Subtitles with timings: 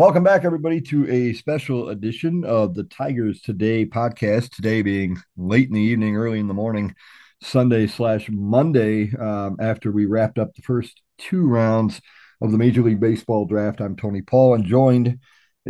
[0.00, 4.48] Welcome back, everybody, to a special edition of the Tigers Today podcast.
[4.48, 6.94] Today being late in the evening, early in the morning,
[7.42, 12.00] Sunday slash Monday, um, after we wrapped up the first two rounds
[12.40, 13.82] of the Major League Baseball draft.
[13.82, 15.18] I'm Tony Paul and joined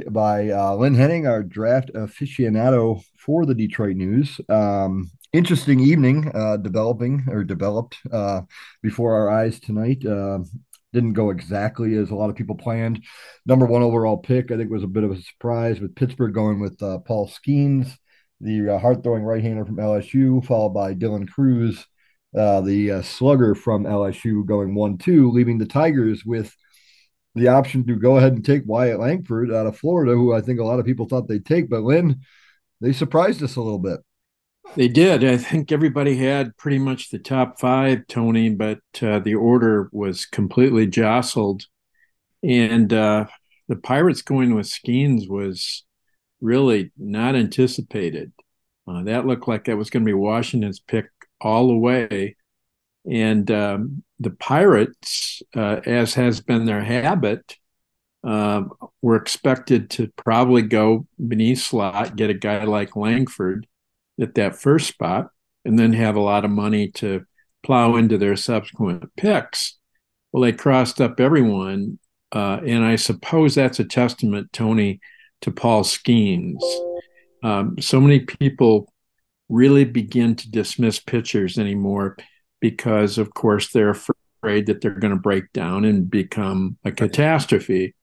[0.08, 4.40] by uh, Lynn Henning, our draft aficionado for the Detroit News.
[4.48, 8.42] Um, interesting evening uh, developing or developed uh,
[8.80, 10.04] before our eyes tonight.
[10.92, 13.04] Uh, didn't go exactly as a lot of people planned.
[13.46, 16.60] Number one overall pick, I think, was a bit of a surprise with Pittsburgh going
[16.60, 17.96] with uh, Paul Skenes,
[18.40, 21.86] the uh, hard throwing right hander from LSU, followed by Dylan Crews,
[22.36, 26.54] uh, the slugger from LSU, going 1 2, leaving the Tigers with
[27.34, 30.58] the option to go ahead and take Wyatt Langford out of Florida, who I think
[30.58, 31.70] a lot of people thought they'd take.
[31.70, 32.20] But Lynn,
[32.80, 34.00] they surprised us a little bit.
[34.76, 35.24] They did.
[35.24, 40.26] I think everybody had pretty much the top five, Tony, but uh, the order was
[40.26, 41.66] completely jostled.
[42.42, 43.26] And uh,
[43.68, 45.84] the Pirates going with Skenes was
[46.40, 48.32] really not anticipated.
[48.86, 51.06] Uh, that looked like that was going to be Washington's pick
[51.40, 52.36] all the way.
[53.10, 57.56] And um, the Pirates, uh, as has been their habit,
[58.22, 58.64] uh,
[59.02, 63.66] were expected to probably go beneath slot, get a guy like Langford
[64.20, 65.28] at that first spot
[65.64, 67.24] and then have a lot of money to
[67.62, 69.78] plow into their subsequent picks.
[70.32, 71.98] Well, they crossed up everyone.
[72.32, 75.00] Uh, and I suppose that's a testament, Tony,
[75.40, 76.62] to Paul Skenes.
[77.42, 78.92] Um, so many people
[79.48, 82.16] really begin to dismiss pitchers anymore
[82.60, 87.94] because, of course, they're afraid that they're going to break down and become a catastrophe.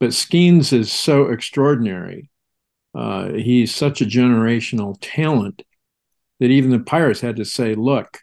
[0.00, 2.30] But Skenes is so extraordinary
[2.94, 5.62] uh, he's such a generational talent
[6.40, 8.18] that even the Pirates had to say, look,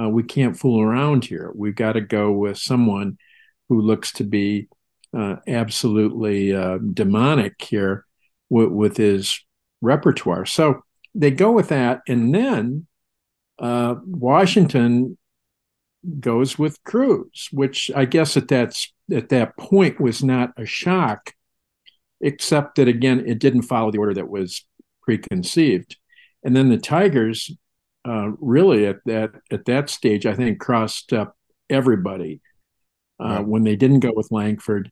[0.00, 1.52] uh, we can't fool around here.
[1.54, 3.18] We've got to go with someone
[3.68, 4.68] who looks to be
[5.16, 8.04] uh, absolutely uh, demonic here
[8.48, 9.44] with, with, his
[9.80, 10.46] repertoire.
[10.46, 10.82] So
[11.14, 12.02] they go with that.
[12.06, 12.86] And then
[13.58, 15.18] uh, Washington
[16.20, 18.78] goes with Crews, which I guess at that,
[19.12, 21.34] at that point was not a shock
[22.20, 24.64] except that again, it didn't follow the order that was
[25.02, 25.96] preconceived.
[26.44, 27.50] And then the Tigers,
[28.06, 31.36] uh, really at that at that stage, I think crossed up
[31.68, 32.40] everybody
[33.22, 33.46] uh, right.
[33.46, 34.90] when they didn't go with Langford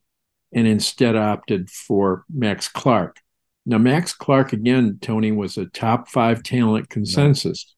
[0.53, 3.17] and instead opted for Max Clark.
[3.65, 7.75] Now, Max Clark again, Tony was a top five talent consensus,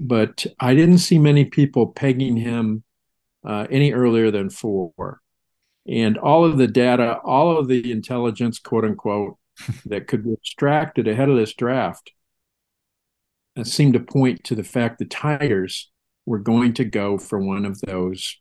[0.00, 2.82] but I didn't see many people pegging him
[3.44, 5.21] uh, any earlier than four
[5.86, 9.36] and all of the data, all of the intelligence, quote unquote,
[9.86, 12.12] that could be extracted ahead of this draft
[13.56, 15.90] uh, seemed to point to the fact the Tigers
[16.24, 18.38] were going to go for one of those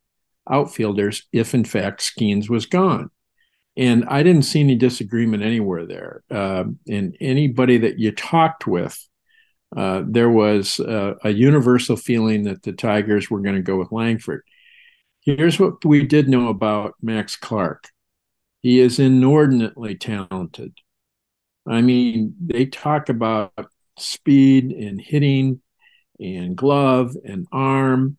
[0.50, 3.09] outfielders if, in fact, Skenes was gone.
[3.78, 6.23] And I didn't see any disagreement anywhere there.
[6.29, 8.97] Uh, and anybody that you talked with,
[9.75, 13.91] uh, there was uh, a universal feeling that the Tigers were going to go with
[13.91, 14.44] Langford.
[15.22, 17.90] Here's what we did know about Max Clark
[18.62, 20.74] he is inordinately talented.
[21.68, 23.54] I mean, they talk about
[23.98, 25.62] speed and hitting
[26.20, 28.18] and glove and arm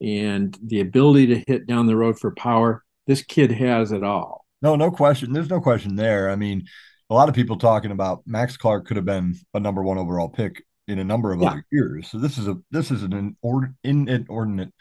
[0.00, 2.84] and the ability to hit down the road for power.
[3.06, 4.44] This kid has it all.
[4.62, 5.32] No, no question.
[5.32, 6.30] There's no question there.
[6.30, 6.64] I mean,
[7.10, 10.28] a lot of people talking about Max Clark could have been a number one overall
[10.28, 11.50] pick in a number of yeah.
[11.50, 12.10] other years.
[12.10, 13.36] So this is a this is an
[13.84, 14.72] inordinately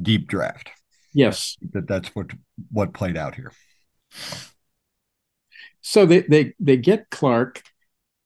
[0.00, 0.70] deep draft.
[1.12, 2.30] Yes, that that's what
[2.70, 3.52] what played out here.
[5.80, 7.62] So they they they get Clark,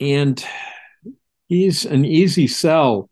[0.01, 0.45] and
[1.49, 3.09] he's an easy sell,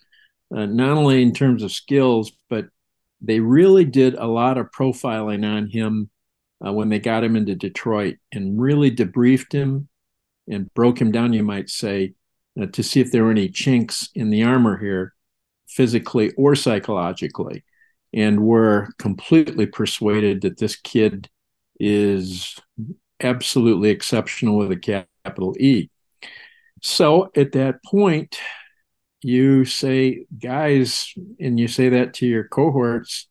[0.55, 2.67] uh, not only in terms of skills, but
[3.21, 6.11] they really did a lot of profiling on him
[6.67, 9.89] uh, when they got him into Detroit and really debriefed him
[10.49, 12.15] and broke him down, you might say,
[12.61, 15.15] uh, to see if there were any chinks in the armor here,
[15.69, 17.63] physically or psychologically
[18.13, 21.29] and we're completely persuaded that this kid
[21.79, 22.59] is
[23.21, 25.91] absolutely exceptional with a capital E.
[26.83, 28.39] So at that point,
[29.23, 33.29] you say, guys, and you say that to your cohorts,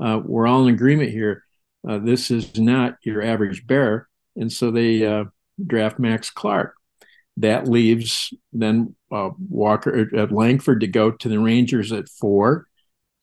[0.00, 1.44] uh, we're all in agreement here.
[1.86, 4.08] Uh, this is not your average bear.
[4.36, 5.24] And so they uh,
[5.64, 6.74] draft Max Clark.
[7.38, 12.66] That leaves then uh, Walker at Langford to go to the Rangers at four,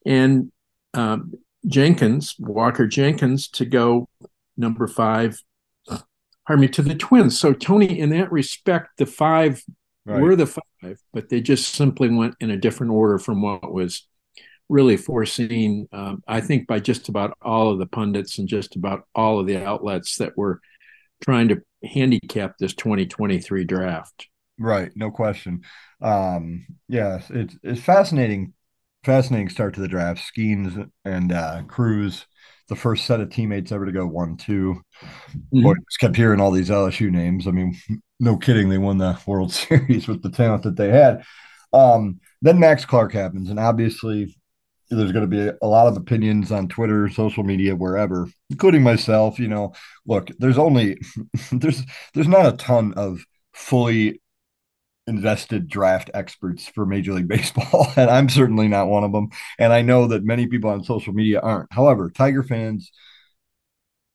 [0.06, 0.52] and
[0.94, 1.34] um,
[1.68, 4.08] Jenkins, Walker Jenkins, to go
[4.58, 5.42] number five,
[6.48, 7.40] pardon me, to the Twins.
[7.40, 9.64] So, Tony, in that respect, the five
[10.06, 10.22] right.
[10.22, 14.08] were the five, but they just simply went in a different order from what was
[14.70, 19.08] really foreseen, um, I think, by just about all of the pundits and just about
[19.16, 20.62] all of the outlets that were
[21.24, 24.28] trying to handicap this 2023 draft.
[24.60, 25.62] Right, no question.
[26.02, 28.54] Um, yeah, it's it's fascinating,
[29.04, 30.22] fascinating start to the draft.
[30.22, 32.26] Skenes and uh, Crews,
[32.68, 34.82] the first set of teammates ever to go one two.
[35.02, 35.64] Mm-hmm.
[35.64, 37.48] Boy, just kept hearing all these LSU names.
[37.48, 37.76] I mean,
[38.20, 41.24] no kidding, they won the World Series with the talent that they had.
[41.72, 44.36] Um, then Max Clark happens, and obviously
[44.90, 49.40] there's going to be a lot of opinions on Twitter, social media, wherever, including myself.
[49.40, 49.74] You know,
[50.06, 50.98] look, there's only
[51.52, 53.24] there's there's not a ton of
[53.54, 54.22] fully
[55.10, 59.30] invested draft experts for Major League Baseball, and I'm certainly not one of them.
[59.58, 61.74] And I know that many people on social media aren't.
[61.74, 62.92] However, Tiger fans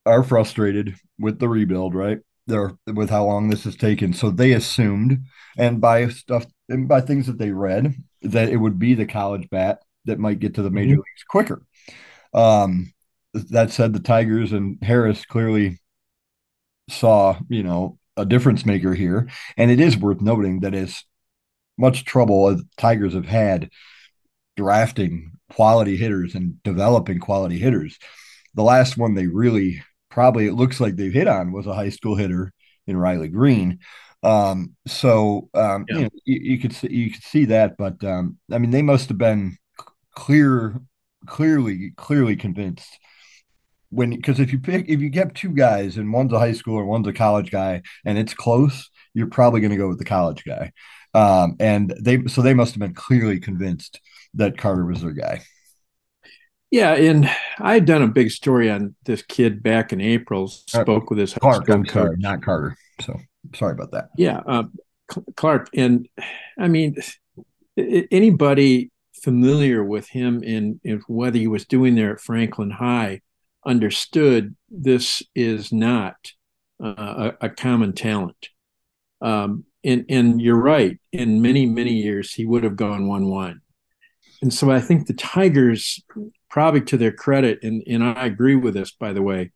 [0.06, 2.20] are frustrated with the rebuild, right?
[2.46, 4.12] They're with how long this has taken.
[4.12, 5.24] So they assumed,
[5.56, 9.48] and by stuff and by things that they read, that it would be the college
[9.50, 11.00] bat that might get to the major mm-hmm.
[11.00, 11.62] leagues quicker.
[12.32, 12.92] Um,
[13.32, 15.80] that said, the Tigers and Harris clearly
[16.88, 19.28] saw, you know, a difference maker here.
[19.56, 21.04] And it is worth noting that as
[21.76, 23.70] much trouble as Tigers have had
[24.56, 27.98] drafting quality hitters and developing quality hitters,
[28.54, 31.88] the last one they really probably it looks like they've hit on was a high
[31.88, 32.52] school hitter
[32.86, 33.80] in Riley Greene.
[34.22, 35.96] Um, so um, yeah.
[35.96, 38.82] you know, you, you, could see you could see that, but um, I mean, they
[38.82, 39.58] must have been
[40.14, 40.80] clear,
[41.26, 42.98] clearly, clearly convinced
[43.90, 46.76] when because if you pick if you get two guys and one's a high school
[46.76, 50.04] or one's a college guy and it's close, you're probably going to go with the
[50.04, 50.72] college guy.
[51.14, 54.00] Um, and they so they must have been clearly convinced
[54.34, 55.42] that Carter was their guy.
[56.70, 60.44] Yeah, and I had done a big story on this kid back in April.
[60.74, 61.68] Uh, Spoke uh, with his Clark.
[61.68, 62.76] I'm sorry, not Carter.
[63.00, 63.16] So
[63.54, 64.08] sorry about that.
[64.18, 64.64] Yeah, uh,
[65.36, 66.08] Clark, and
[66.58, 66.96] I mean,
[67.76, 68.90] anybody
[69.22, 73.22] familiar with him in, in whether he was doing there at Franklin High
[73.66, 76.16] understood this is not
[76.82, 78.48] uh, a, a, common talent.
[79.20, 80.98] Um, and, and you're right.
[81.12, 83.60] In many, many years, he would have gone 1 1.
[84.42, 86.02] And so I think the Tigers,
[86.50, 89.52] probably to their credit, and, and I agree with this, by the way,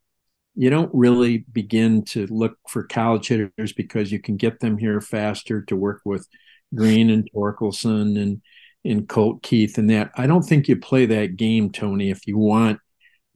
[0.54, 5.00] you don't really begin to look for college hitters because you can get them here
[5.00, 6.26] faster to work with
[6.74, 8.42] Greene and Torkelson and
[8.84, 10.10] and Colt Keith and that.
[10.14, 12.80] I don't think you play that game, Tony, if you want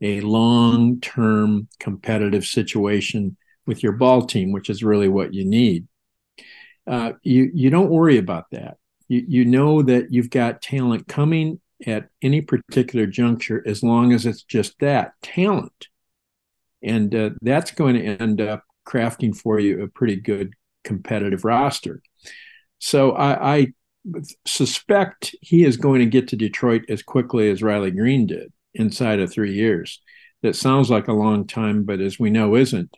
[0.03, 5.87] a long term competitive situation with your ball team, which is really what you need.
[6.87, 8.77] Uh, you you don't worry about that.
[9.09, 14.27] You you know that you've got talent coming at any particular juncture as long as
[14.27, 15.89] it's just that talent,
[16.83, 20.53] and uh, that's going to end up crafting for you a pretty good
[20.83, 22.03] competitive roster.
[22.81, 23.67] So I, I
[24.45, 29.21] suspect he is going to get to Detroit as quickly as Riley Greene did inside
[29.21, 30.01] of three years.
[30.43, 32.97] That sounds like a long time, but as we know, isn't.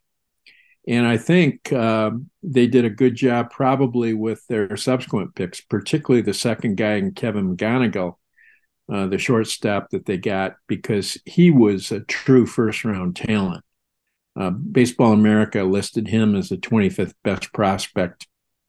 [0.87, 2.11] And I think uh,
[2.43, 7.13] they did a good job probably with their subsequent picks, particularly the second guy in
[7.13, 8.17] Kevin McGonigle,
[8.93, 13.65] uh, the shortstop that they got, because he was a true first round talent.
[14.39, 18.27] Uh, Baseball America listed him as the 25th best prospect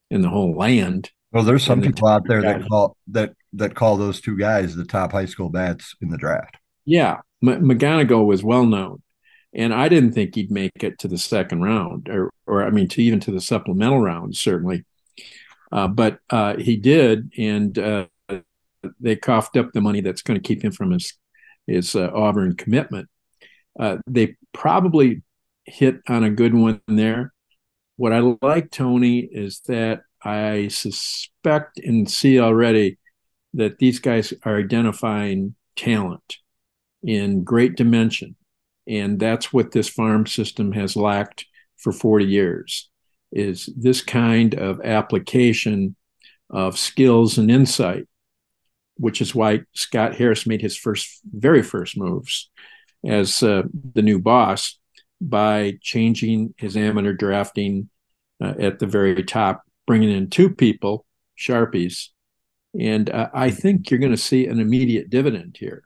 [0.10, 1.10] in the whole land.
[1.32, 4.86] Well, there's some people out there that call that that call those two guys the
[4.86, 6.56] top high school bats in the draft.
[6.86, 9.02] Yeah, M- McGonigle was well known,
[9.54, 12.88] and I didn't think he'd make it to the second round, or or I mean,
[12.90, 14.86] to even to the supplemental round, certainly.
[15.72, 18.06] Uh, but uh, he did, and uh,
[19.00, 21.14] they coughed up the money that's going to keep him from his
[21.68, 23.10] his uh, Auburn commitment.
[23.80, 25.24] Uh, they probably
[25.66, 27.34] hit on a good one there.
[27.98, 32.98] What I like, Tony, is that I suspect and see already
[33.54, 36.38] that these guys are identifying talent
[37.06, 38.36] in great dimension.
[38.88, 41.46] And that's what this farm system has lacked
[41.78, 42.90] for 40 years
[43.32, 45.96] is this kind of application
[46.50, 48.08] of skills and insight,
[48.98, 52.50] which is why Scott Harris made his first, very first moves
[53.06, 54.80] as uh, the new boss
[55.20, 57.90] by changing his amateur drafting
[58.42, 61.06] uh, at the very top bringing in two people,
[61.38, 62.10] Sharpies.
[62.80, 65.84] And uh, I think you're going to see an immediate dividend here.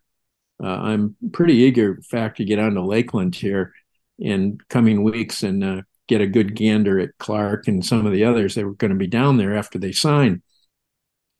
[0.61, 3.73] Uh, I'm pretty eager, in fact, to get on to Lakeland here
[4.17, 8.25] in coming weeks and uh, get a good gander at Clark and some of the
[8.25, 10.41] others that were going to be down there after they sign,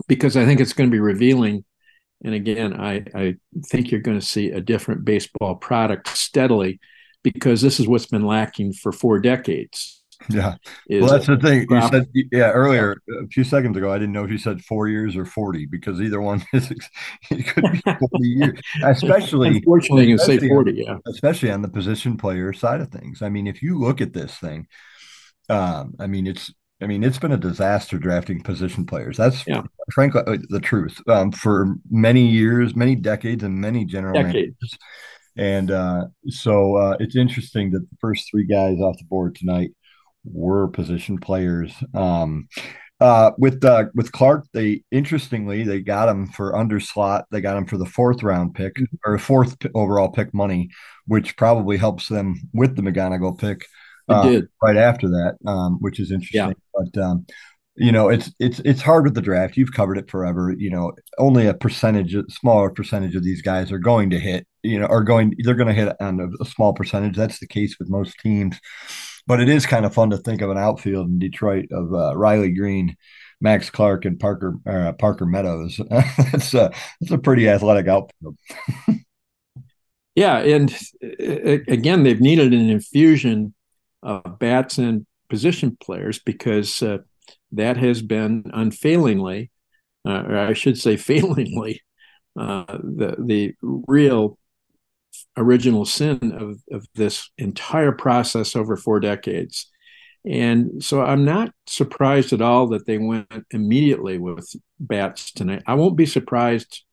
[0.07, 1.65] because I think it's going to be revealing.
[2.23, 3.35] And again, I, I
[3.65, 6.79] think you're going to see a different baseball product steadily
[7.23, 9.98] because this is what's been lacking for four decades.
[10.29, 10.55] Yeah.
[10.89, 11.65] Well, that's the thing.
[11.69, 14.87] You said, yeah, earlier, a few seconds ago, I didn't know if you said four
[14.87, 16.71] years or 40 because either one is,
[17.31, 19.47] it could be 40 years, especially.
[19.47, 20.97] Unfortunately, you can say 40, yeah.
[21.07, 23.21] Especially on the position player side of things.
[23.21, 24.67] I mean, if you look at this thing,
[25.47, 29.17] um, I mean, it's, I mean, it's been a disaster drafting position players.
[29.17, 29.63] That's yeah.
[29.93, 34.35] frankly uh, the truth um, for many years, many decades, and many general decades.
[34.35, 34.77] managers.
[35.39, 39.71] And uh, so uh, it's interesting that the first three guys off the board tonight
[40.23, 41.73] were position players.
[41.93, 42.47] Um,
[42.99, 47.25] uh, with uh, with Clark, they interestingly they got him for under slot.
[47.31, 48.95] They got him for the fourth round pick mm-hmm.
[49.05, 50.69] or fourth overall pick money,
[51.05, 53.65] which probably helps them with the McGonigle pick.
[54.09, 56.39] Uh, right after that, um, which is interesting.
[56.39, 56.53] Yeah.
[56.73, 57.25] But um,
[57.75, 59.55] you know, it's it's it's hard with the draft.
[59.55, 60.53] You've covered it forever.
[60.57, 64.45] You know, only a percentage, a smaller percentage of these guys are going to hit.
[64.63, 65.35] You know, are going.
[65.37, 67.15] They're going to hit on a, a small percentage.
[67.15, 68.59] That's the case with most teams.
[69.29, 72.17] But it is kind of fun to think of an outfield in Detroit of uh,
[72.17, 72.97] Riley Greene,
[73.39, 75.79] Max Clark, and Parker uh, Parker Meadows.
[75.89, 78.35] that's a that's a pretty athletic outfield.
[80.15, 80.75] yeah, and
[81.67, 83.53] again, they've needed an infusion
[84.01, 86.97] of bats and position players because uh,
[87.51, 89.51] that has been unfailingly,
[90.07, 91.83] uh, or I should say, failingly,
[92.35, 94.38] uh, the the real
[95.37, 99.69] original sin of, of this entire process over four decades.
[100.25, 104.49] And so I'm not surprised at all that they went immediately with
[104.79, 105.63] bats tonight.
[105.65, 106.83] I won't be surprised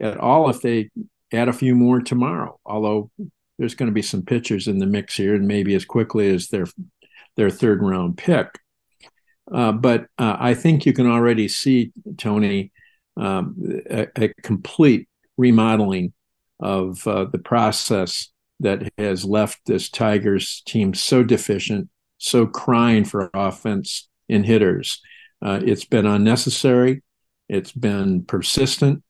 [0.00, 0.90] at all if they
[1.32, 3.10] add a few more tomorrow, although
[3.58, 6.48] there's going to be some pitchers in the mix here and maybe as quickly as
[6.48, 6.66] their
[7.36, 8.48] their third round pick.
[9.52, 12.72] Uh, but uh, I think you can already see, Tony,
[13.16, 13.56] um,
[13.90, 16.12] a, a, complete remodeling
[16.64, 18.30] of uh, the process
[18.60, 25.00] that has left this Tigers team so deficient, so crying for offense and hitters.
[25.42, 27.02] Uh, it's been unnecessary.
[27.50, 29.02] It's been persistent.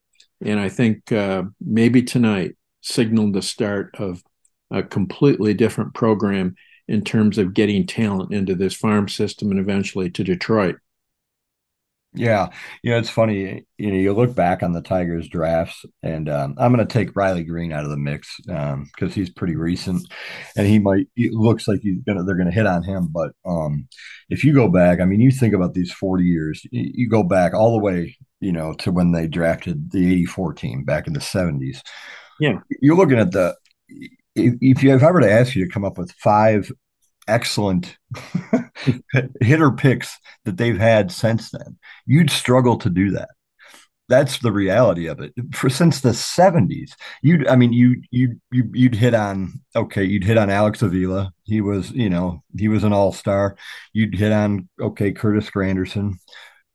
[0.45, 4.23] And I think uh, maybe tonight signaled the start of
[4.73, 6.57] a completely different program
[6.89, 10.77] in terms of getting talent into this farm system and eventually to Detroit.
[12.17, 12.51] Yeah,
[12.83, 13.67] you know it's funny.
[13.77, 17.17] You know, you look back on the Tigers drafts, and um, I'm going to take
[17.17, 20.07] Riley Greene out of the mix because um, he's pretty recent,
[20.57, 21.09] and he might.
[21.17, 22.23] It looks like he's gonna.
[22.23, 23.89] They're going to hit on him, but um,
[24.31, 26.63] if you go back, I mean, you think about these 40 years.
[26.71, 30.55] You, you go back all the way, you know, to when they drafted the '84
[30.55, 31.81] team back in the '70s.
[32.39, 33.57] Yeah, you're looking at the.
[34.37, 36.71] If, you if have ever to ask you to come up with five
[37.29, 37.97] excellent
[39.41, 41.79] hitter picks that they've had since then.
[42.07, 43.31] You'd struggle to do that.
[44.09, 45.33] That's the reality of it.
[45.55, 46.91] For since the 70s,
[47.23, 51.33] you'd I mean you you you you'd hit on okay, you'd hit on Alex Avila.
[51.45, 53.57] He was, you know, he was an all-star.
[53.95, 56.19] You'd hit on okay, Curtis Granderson.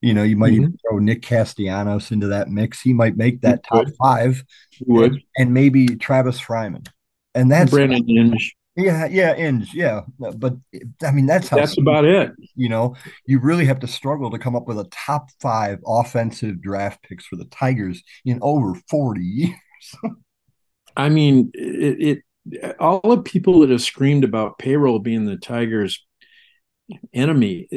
[0.00, 0.62] You know, you might mm-hmm.
[0.62, 2.80] even throw Nick Castellanos into that mix.
[2.80, 4.42] He might make that top five.
[4.70, 5.12] He would.
[5.12, 6.88] And, and, maybe Travis Fryman.
[7.34, 8.56] And that's Brandon Inge.
[8.76, 9.74] Yeah, yeah, ends.
[9.74, 10.54] Yeah, but
[11.04, 12.32] I mean that's how that's about it.
[12.54, 12.94] You know,
[13.26, 17.26] you really have to struggle to come up with a top five offensive draft picks
[17.26, 19.54] for the Tigers in over forty years.
[20.96, 22.22] I mean, it,
[22.52, 22.74] it.
[22.78, 26.04] All the people that have screamed about payroll being the Tigers'
[27.12, 27.68] enemy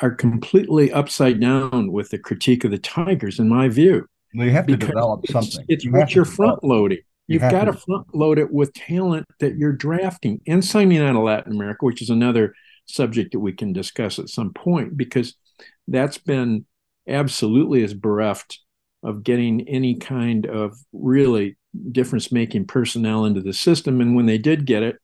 [0.00, 4.06] are completely upside down with the critique of the Tigers, in my view.
[4.34, 5.64] Well, you have to develop something.
[5.68, 7.00] It's, it's what you're front loading.
[7.28, 11.22] You've got to front load it with talent that you're drafting and signing out of
[11.22, 12.54] Latin America, which is another
[12.86, 15.34] subject that we can discuss at some point, because
[15.88, 16.66] that's been
[17.08, 18.60] absolutely as bereft
[19.02, 21.56] of getting any kind of really
[21.90, 24.00] difference making personnel into the system.
[24.00, 24.96] And when they did get it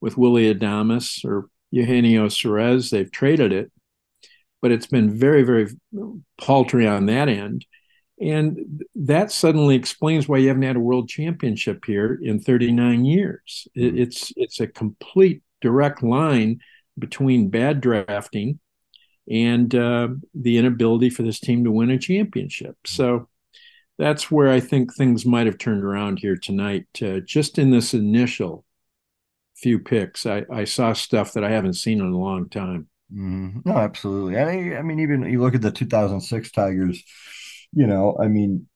[0.00, 3.70] with Willy Adames or Eugenio Suarez, they've traded it.
[4.60, 5.68] But it's been very, very
[6.38, 7.64] paltry on that end.
[8.20, 13.66] And that suddenly explains why you haven't had a world championship here in 39 years.
[13.76, 13.96] Mm-hmm.
[13.96, 16.60] It's it's a complete direct line
[16.98, 18.58] between bad drafting
[19.30, 22.76] and uh, the inability for this team to win a championship.
[22.84, 22.94] Mm-hmm.
[22.94, 23.28] So
[23.98, 26.86] that's where I think things might have turned around here tonight.
[27.02, 28.64] Uh, just in this initial
[29.56, 32.88] few picks, I, I, saw stuff that I haven't seen in a long time.
[33.12, 33.60] Mm-hmm.
[33.66, 34.38] No, absolutely.
[34.38, 37.04] I, I mean, even you look at the 2006 Tigers
[37.72, 38.66] you know, I mean,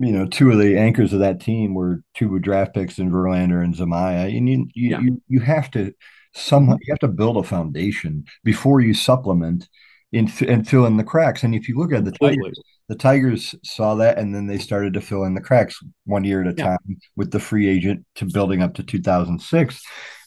[0.00, 3.62] you know, two of the anchors of that team were two draft picks in Verlander
[3.62, 5.00] and Zumaya, And you, you, yeah.
[5.00, 5.92] you, you have to
[6.34, 9.68] somehow you have to build a foundation before you supplement
[10.12, 11.42] in, and fill in the cracks.
[11.42, 14.94] And if you look at the Tigers, the Tigers saw that and then they started
[14.94, 16.64] to fill in the cracks one year at a yeah.
[16.64, 19.82] time with the free agent to building up to 2006.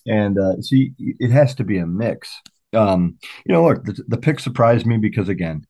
[0.07, 2.29] And uh, see, it has to be a mix.
[2.73, 5.65] Um, you know, look, the, the pick surprised me because again,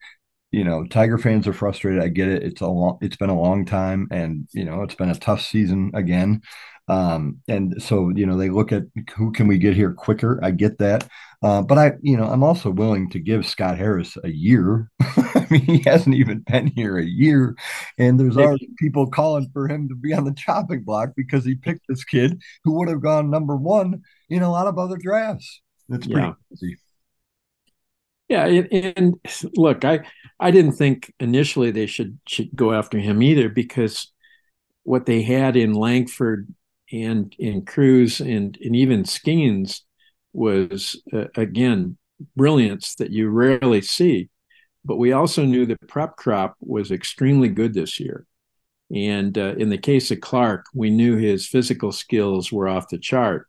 [0.51, 2.03] you know, Tiger fans are frustrated.
[2.03, 2.43] I get it.
[2.43, 5.41] It's a long, it's been a long time, and you know, it's been a tough
[5.41, 6.41] season again.
[6.87, 8.83] Um, and so, you know, they look at
[9.15, 10.39] who can we get here quicker.
[10.43, 11.07] I get that.
[11.41, 14.91] Uh, but I, you know, I'm also willing to give Scott Harris a year.
[15.01, 17.55] I mean, he hasn't even been here a year,
[17.97, 21.55] and there's already people calling for him to be on the chopping block because he
[21.55, 25.61] picked this kid who would have gone number one in a lot of other drafts.
[25.89, 26.33] It's pretty yeah.
[26.49, 26.77] crazy.
[28.31, 29.19] Yeah, and
[29.57, 30.05] look, I
[30.39, 34.09] I didn't think initially they should should go after him either because
[34.83, 36.47] what they had in Langford
[36.93, 39.81] and in Crews and and even Skenes
[40.31, 41.97] was uh, again
[42.37, 44.29] brilliance that you rarely see.
[44.85, 48.25] But we also knew the prep crop was extremely good this year.
[48.95, 52.97] And uh, in the case of Clark, we knew his physical skills were off the
[52.97, 53.47] chart.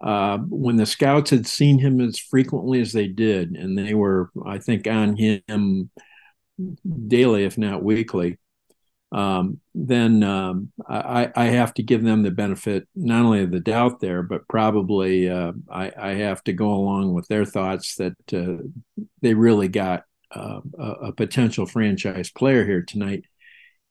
[0.00, 4.30] Uh, when the scouts had seen him as frequently as they did, and they were,
[4.44, 5.90] I think, on him
[7.08, 8.38] daily, if not weekly,
[9.12, 13.60] um, then um, I, I, have to give them the benefit not only of the
[13.60, 18.16] doubt there, but probably uh, I, I, have to go along with their thoughts that
[18.32, 18.64] uh,
[19.22, 20.02] they really got
[20.34, 23.24] uh, a, a, potential franchise player here tonight.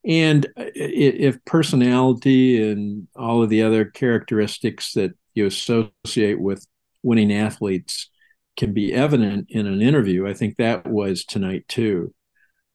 [0.05, 6.65] And if personality and all of the other characteristics that you associate with
[7.01, 8.09] winning athletes
[8.57, 12.13] can be evident in an interview, I think that was tonight too.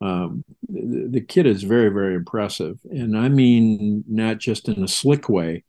[0.00, 2.78] Um, the, the, kid is very, very impressive.
[2.84, 5.64] And I mean, not just in a slick way,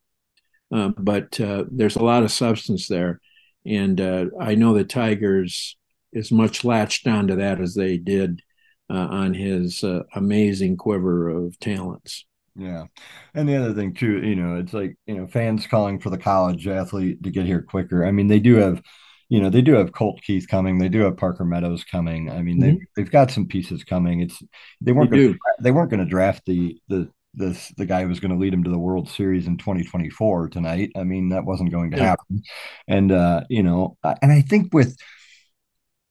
[0.72, 3.22] uh, but uh, there's a lot of substance there.
[3.66, 5.78] And uh, I know the Tigers
[6.14, 8.42] as much latched onto that as they did
[8.90, 12.26] uh, on his uh, amazing quiver of talents.
[12.60, 12.86] Yeah.
[13.34, 16.18] And the other thing, too, you know, it's like, you know, fans calling for the
[16.18, 18.06] college athlete to get here quicker.
[18.06, 18.82] I mean, they do have
[19.30, 20.80] you know, they do have Colt Keith coming.
[20.80, 22.32] They do have Parker Meadows coming.
[22.32, 22.78] I mean, mm-hmm.
[22.78, 24.22] they they've got some pieces coming.
[24.22, 24.42] It's
[24.82, 28.08] they weren't they, gonna, they weren't going to draft the the the the guy who
[28.10, 30.92] was going to lead them to the World Series in 2024 tonight.
[30.96, 32.06] I mean, that wasn't going to yeah.
[32.06, 32.42] happen.
[32.88, 34.98] And uh, you know, and I think with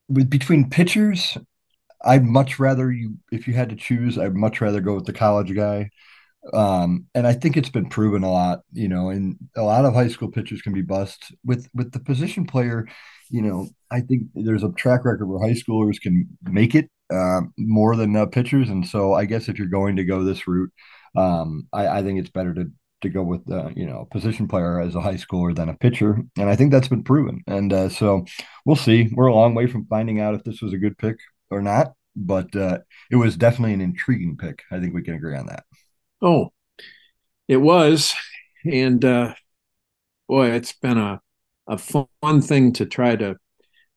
[0.08, 1.36] with between pitchers,
[2.04, 5.12] I'd much rather you if you had to choose, I'd much rather go with the
[5.12, 5.90] college guy.
[6.52, 9.94] Um, and I think it's been proven a lot, you know, and a lot of
[9.94, 12.86] high school pitchers can be bust with with the position player.
[13.30, 17.42] You know, I think there's a track record where high schoolers can make it uh,
[17.58, 20.70] more than uh, pitchers, and so I guess if you're going to go this route,
[21.16, 22.70] um, I, I think it's better to
[23.00, 26.22] to go with uh, you know position player as a high schooler than a pitcher,
[26.38, 27.42] and I think that's been proven.
[27.46, 28.24] And uh, so
[28.64, 29.10] we'll see.
[29.12, 31.16] We're a long way from finding out if this was a good pick
[31.50, 32.78] or not, but uh,
[33.10, 34.62] it was definitely an intriguing pick.
[34.72, 35.64] I think we can agree on that.
[36.20, 36.52] Oh,
[37.46, 38.14] it was,
[38.64, 39.34] and uh,
[40.28, 41.20] boy, it's been a
[41.66, 43.36] a fun thing to try to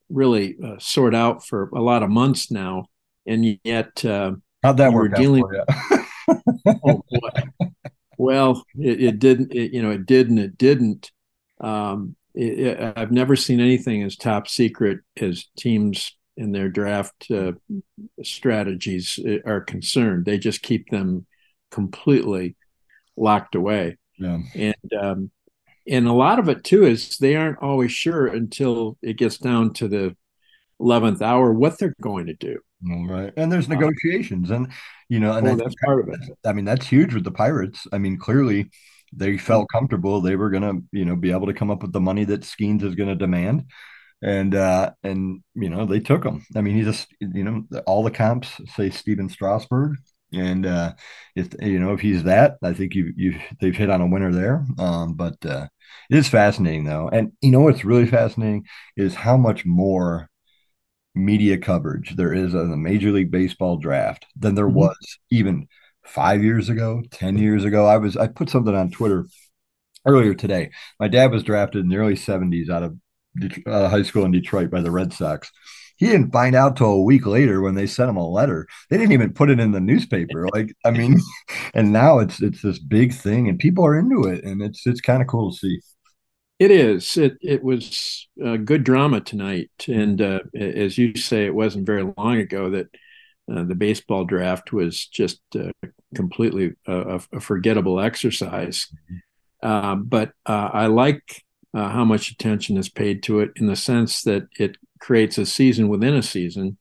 [0.09, 2.85] really uh, sort out for a lot of months now,
[3.25, 5.45] and yet uh, how'd that work dealing,
[6.85, 7.69] oh boy.
[8.17, 9.51] Well, it, it didn't.
[9.51, 11.11] It, you know, it did and it didn't.
[11.59, 17.31] Um, it, it, I've never seen anything as top secret as teams in their draft
[17.31, 17.53] uh,
[18.23, 20.25] strategies uh, are concerned.
[20.25, 21.25] They just keep them
[21.71, 22.55] completely
[23.17, 23.97] locked away.
[24.19, 24.39] Yeah.
[24.55, 25.31] And um,
[25.87, 29.73] and a lot of it too is they aren't always sure until it gets down
[29.73, 30.15] to the
[30.79, 32.59] eleventh hour what they're going to do.
[32.83, 34.71] Right, and there's uh, negotiations, and
[35.07, 36.19] you know, and oh, that's part of it.
[36.43, 37.85] I mean, that's huge with the Pirates.
[37.91, 38.71] I mean, clearly
[39.13, 41.91] they felt comfortable they were going to, you know, be able to come up with
[41.91, 43.65] the money that Skenes is going to demand,
[44.23, 46.43] and uh, and you know, they took him.
[46.55, 49.97] I mean, he just, you know, all the comps say Stephen Strasburg,
[50.33, 50.93] and uh,
[51.35, 54.31] if you know if he's that, I think you you they've hit on a winner
[54.31, 54.65] there.
[54.79, 55.67] Um, but uh,
[56.09, 58.65] it is fascinating though, and you know what's really fascinating
[58.95, 60.29] is how much more
[61.13, 64.75] media coverage there is on the Major League Baseball draft than there mm-hmm.
[64.75, 65.67] was even
[66.05, 67.85] five years ago, ten years ago.
[67.85, 69.25] I was I put something on Twitter
[70.05, 70.71] earlier today.
[70.99, 72.97] My dad was drafted in the early '70s out of
[73.65, 75.51] uh, high school in Detroit by the Red Sox
[76.01, 78.67] he didn't find out till a week later when they sent him a letter.
[78.89, 80.49] They didn't even put it in the newspaper.
[80.51, 81.19] Like, I mean,
[81.75, 84.99] and now it's it's this big thing, and people are into it, and it's it's
[84.99, 85.79] kind of cool to see.
[86.57, 87.17] It is.
[87.17, 92.11] It it was a good drama tonight, and uh, as you say, it wasn't very
[92.17, 92.87] long ago that
[93.51, 95.71] uh, the baseball draft was just uh,
[96.15, 98.87] completely a, a, forgettable exercise.
[98.87, 99.69] Mm-hmm.
[99.69, 101.43] Uh, but uh, I like
[101.75, 105.45] uh, how much attention is paid to it in the sense that it creates a
[105.45, 106.77] season within a season.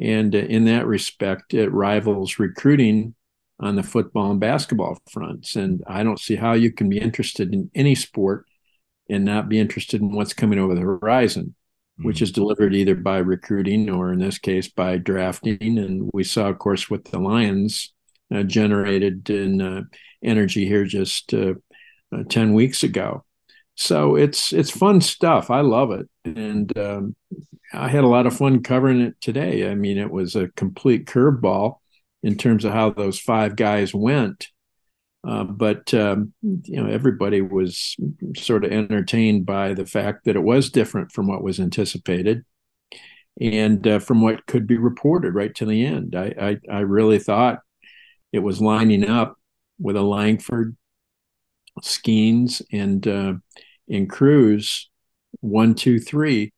[0.00, 3.14] And uh, in that respect, it rivals recruiting
[3.60, 5.56] on the football and basketball fronts.
[5.56, 8.44] And I don't see how you can be interested in any sport
[9.08, 11.54] and not be interested in what's coming over the horizon,
[11.98, 12.06] mm-hmm.
[12.06, 15.78] which is delivered either by recruiting or, in this case, by drafting.
[15.78, 17.92] And we saw, of course, what the Lions
[18.32, 19.82] uh, generated in uh,
[20.22, 21.54] energy here just uh,
[22.12, 23.24] uh, 10 weeks ago.
[23.78, 25.52] So it's it's fun stuff.
[25.52, 27.16] I love it, and um,
[27.72, 29.70] I had a lot of fun covering it today.
[29.70, 31.76] I mean, it was a complete curveball
[32.22, 34.48] in terms of how those five guys went.
[35.26, 37.96] Uh, but um, you know, everybody was
[38.36, 42.44] sort of entertained by the fact that it was different from what was anticipated,
[43.40, 46.14] and uh, from what could be reported right to the end.
[46.14, 46.34] I,
[46.70, 47.60] I, I really thought
[48.32, 49.36] it was lining up
[49.78, 50.76] with a Langford,
[51.82, 53.34] Skenes, and uh,
[53.88, 54.88] and Crews,
[55.40, 56.52] one, two, three,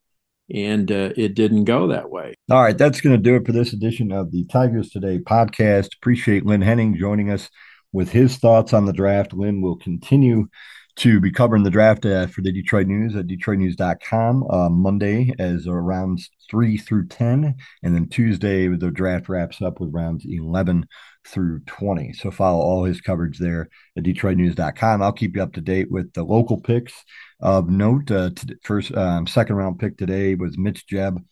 [0.53, 2.35] and uh, it didn't go that way.
[2.51, 5.91] All right, that's going to do it for this edition of the Tigers Today podcast.
[5.97, 7.49] Appreciate Lynn Henning joining us
[7.93, 9.33] with his thoughts on the draft.
[9.33, 10.49] Lynn will continue
[10.97, 15.67] to be covering the draft uh, for the Detroit News at DetroitNews.com uh, Monday as
[15.67, 17.55] rounds three through 10.
[17.83, 20.87] And then Tuesday, the draft wraps up with rounds 11
[21.27, 22.13] through 20.
[22.15, 25.03] So follow all his coverage there at DetroitNews.com.
[25.03, 26.93] I'll keep you up to date with the local picks
[27.41, 28.11] of note.
[28.11, 28.31] Uh,
[28.63, 31.25] first, um, second round pick today was Mitch Jebb.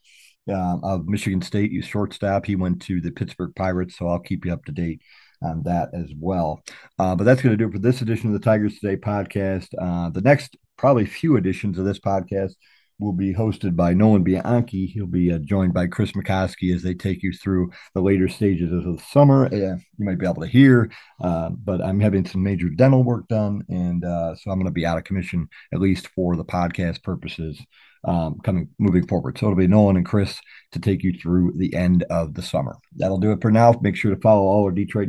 [0.51, 2.47] Uh, of Michigan State, you shortstop.
[2.47, 5.03] He went to the Pittsburgh Pirates, so I'll keep you up to date
[5.43, 6.63] on that as well.
[6.99, 9.69] Uh, but that's going to do it for this edition of the Tigers Today podcast.
[9.81, 12.55] Uh, the next probably few editions of this podcast
[12.99, 14.87] will be hosted by Nolan Bianchi.
[14.87, 18.73] He'll be uh, joined by Chris McCosky as they take you through the later stages
[18.73, 19.47] of the summer.
[19.47, 23.29] Uh, you might be able to hear, uh, but I'm having some major dental work
[23.29, 26.45] done, and uh, so I'm going to be out of commission at least for the
[26.45, 27.61] podcast purposes.
[28.05, 29.39] Um, coming moving forward.
[29.39, 32.77] So it'll be Nolan and Chris to take you through the end of the summer.
[32.95, 33.75] That'll do it for now.
[33.83, 35.09] Make sure to follow all our Detroit